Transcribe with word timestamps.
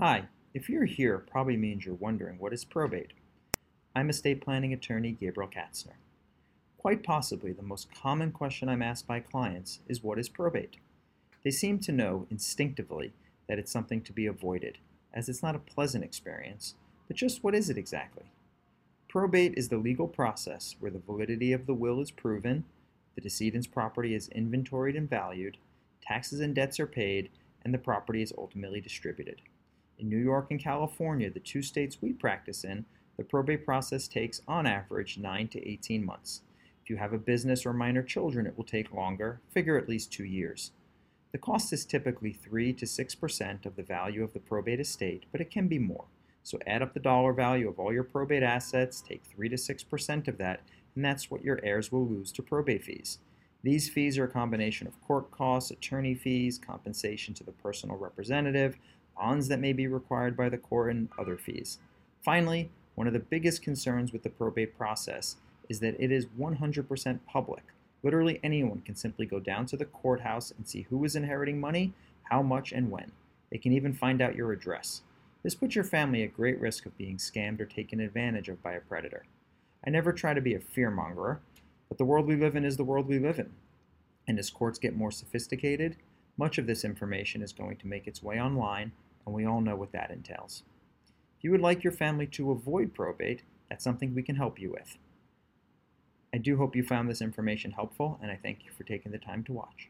Hi, 0.00 0.28
if 0.54 0.70
you're 0.70 0.86
here, 0.86 1.16
it 1.16 1.30
probably 1.30 1.58
means 1.58 1.84
you're 1.84 1.94
wondering 1.94 2.38
what 2.38 2.54
is 2.54 2.64
probate. 2.64 3.12
I'm 3.94 4.08
estate 4.08 4.40
planning 4.40 4.72
attorney 4.72 5.12
Gabriel 5.12 5.50
Katzner. 5.50 5.92
Quite 6.78 7.02
possibly 7.02 7.52
the 7.52 7.62
most 7.62 7.94
common 7.94 8.32
question 8.32 8.70
I'm 8.70 8.80
asked 8.80 9.06
by 9.06 9.20
clients 9.20 9.80
is 9.88 10.02
what 10.02 10.18
is 10.18 10.30
probate? 10.30 10.78
They 11.44 11.50
seem 11.50 11.80
to 11.80 11.92
know 11.92 12.26
instinctively 12.30 13.12
that 13.46 13.58
it's 13.58 13.70
something 13.70 14.00
to 14.04 14.12
be 14.14 14.24
avoided, 14.24 14.78
as 15.12 15.28
it's 15.28 15.42
not 15.42 15.54
a 15.54 15.58
pleasant 15.58 16.02
experience, 16.02 16.76
but 17.06 17.18
just 17.18 17.44
what 17.44 17.54
is 17.54 17.68
it 17.68 17.76
exactly? 17.76 18.32
Probate 19.06 19.52
is 19.58 19.68
the 19.68 19.76
legal 19.76 20.08
process 20.08 20.76
where 20.80 20.90
the 20.90 20.98
validity 20.98 21.52
of 21.52 21.66
the 21.66 21.74
will 21.74 22.00
is 22.00 22.10
proven, 22.10 22.64
the 23.16 23.20
decedent's 23.20 23.66
property 23.66 24.14
is 24.14 24.28
inventoried 24.28 24.96
and 24.96 25.10
valued, 25.10 25.58
taxes 26.00 26.40
and 26.40 26.54
debts 26.54 26.80
are 26.80 26.86
paid, 26.86 27.28
and 27.62 27.74
the 27.74 27.78
property 27.78 28.22
is 28.22 28.32
ultimately 28.38 28.80
distributed. 28.80 29.42
In 30.00 30.08
New 30.08 30.16
York 30.16 30.46
and 30.50 30.58
California, 30.58 31.28
the 31.30 31.40
two 31.40 31.60
states 31.60 31.98
we 32.00 32.14
practice 32.14 32.64
in, 32.64 32.86
the 33.18 33.22
probate 33.22 33.66
process 33.66 34.08
takes, 34.08 34.40
on 34.48 34.66
average, 34.66 35.18
9 35.18 35.48
to 35.48 35.68
18 35.68 36.02
months. 36.02 36.40
If 36.82 36.88
you 36.88 36.96
have 36.96 37.12
a 37.12 37.18
business 37.18 37.66
or 37.66 37.74
minor 37.74 38.02
children, 38.02 38.46
it 38.46 38.56
will 38.56 38.64
take 38.64 38.94
longer, 38.94 39.42
figure 39.50 39.76
at 39.76 39.90
least 39.90 40.10
two 40.10 40.24
years. 40.24 40.72
The 41.32 41.38
cost 41.38 41.70
is 41.74 41.84
typically 41.84 42.32
3 42.32 42.72
to 42.72 42.86
6% 42.86 43.66
of 43.66 43.76
the 43.76 43.82
value 43.82 44.24
of 44.24 44.32
the 44.32 44.40
probate 44.40 44.80
estate, 44.80 45.26
but 45.32 45.42
it 45.42 45.50
can 45.50 45.68
be 45.68 45.78
more. 45.78 46.06
So 46.42 46.58
add 46.66 46.80
up 46.80 46.94
the 46.94 47.00
dollar 47.00 47.34
value 47.34 47.68
of 47.68 47.78
all 47.78 47.92
your 47.92 48.02
probate 48.02 48.42
assets, 48.42 49.02
take 49.02 49.22
3 49.24 49.50
to 49.50 49.56
6% 49.56 50.28
of 50.28 50.38
that, 50.38 50.62
and 50.94 51.04
that's 51.04 51.30
what 51.30 51.44
your 51.44 51.60
heirs 51.62 51.92
will 51.92 52.08
lose 52.08 52.32
to 52.32 52.42
probate 52.42 52.84
fees. 52.84 53.18
These 53.62 53.90
fees 53.90 54.16
are 54.16 54.24
a 54.24 54.28
combination 54.28 54.86
of 54.86 54.98
court 55.02 55.30
costs, 55.30 55.70
attorney 55.70 56.14
fees, 56.14 56.58
compensation 56.58 57.34
to 57.34 57.44
the 57.44 57.52
personal 57.52 57.98
representative, 57.98 58.76
bonds 59.20 59.48
that 59.48 59.60
may 59.60 59.74
be 59.74 59.86
required 59.86 60.34
by 60.36 60.48
the 60.48 60.56
court, 60.56 60.90
and 60.90 61.08
other 61.18 61.36
fees. 61.36 61.78
Finally, 62.24 62.70
one 62.94 63.06
of 63.06 63.12
the 63.12 63.18
biggest 63.18 63.62
concerns 63.62 64.12
with 64.12 64.22
the 64.22 64.30
probate 64.30 64.76
process 64.78 65.36
is 65.68 65.80
that 65.80 65.94
it 65.98 66.10
is 66.10 66.26
100% 66.38 67.20
public. 67.26 67.62
Literally 68.02 68.40
anyone 68.42 68.80
can 68.80 68.96
simply 68.96 69.26
go 69.26 69.38
down 69.38 69.66
to 69.66 69.76
the 69.76 69.84
courthouse 69.84 70.50
and 70.50 70.66
see 70.66 70.86
who 70.88 71.04
is 71.04 71.14
inheriting 71.14 71.60
money, 71.60 71.92
how 72.24 72.42
much, 72.42 72.72
and 72.72 72.90
when. 72.90 73.12
They 73.52 73.58
can 73.58 73.72
even 73.72 73.92
find 73.92 74.22
out 74.22 74.36
your 74.36 74.52
address. 74.52 75.02
This 75.42 75.54
puts 75.54 75.74
your 75.74 75.84
family 75.84 76.22
at 76.22 76.34
great 76.34 76.58
risk 76.58 76.86
of 76.86 76.96
being 76.96 77.18
scammed 77.18 77.60
or 77.60 77.66
taken 77.66 78.00
advantage 78.00 78.48
of 78.48 78.62
by 78.62 78.72
a 78.72 78.80
predator. 78.80 79.24
I 79.86 79.90
never 79.90 80.12
try 80.12 80.34
to 80.34 80.40
be 80.40 80.54
a 80.54 80.60
fearmonger, 80.60 81.38
but 81.88 81.98
the 81.98 82.04
world 82.04 82.26
we 82.26 82.36
live 82.36 82.56
in 82.56 82.64
is 82.64 82.76
the 82.76 82.84
world 82.84 83.06
we 83.06 83.18
live 83.18 83.38
in. 83.38 83.50
And 84.26 84.38
as 84.38 84.50
courts 84.50 84.78
get 84.78 84.96
more 84.96 85.10
sophisticated, 85.10 85.96
much 86.36 86.58
of 86.58 86.66
this 86.66 86.84
information 86.84 87.42
is 87.42 87.52
going 87.52 87.76
to 87.76 87.86
make 87.86 88.06
its 88.06 88.22
way 88.22 88.40
online, 88.40 88.92
and 89.24 89.34
we 89.34 89.44
all 89.44 89.60
know 89.60 89.76
what 89.76 89.92
that 89.92 90.10
entails. 90.10 90.62
If 91.38 91.44
you 91.44 91.50
would 91.52 91.60
like 91.60 91.84
your 91.84 91.92
family 91.92 92.26
to 92.28 92.50
avoid 92.50 92.94
probate, 92.94 93.42
that's 93.68 93.84
something 93.84 94.14
we 94.14 94.22
can 94.22 94.36
help 94.36 94.60
you 94.60 94.70
with. 94.70 94.98
I 96.32 96.38
do 96.38 96.56
hope 96.56 96.76
you 96.76 96.82
found 96.82 97.08
this 97.08 97.22
information 97.22 97.72
helpful, 97.72 98.18
and 98.22 98.30
I 98.30 98.36
thank 98.36 98.64
you 98.64 98.70
for 98.70 98.84
taking 98.84 99.10
the 99.10 99.18
time 99.18 99.42
to 99.44 99.52
watch. 99.52 99.88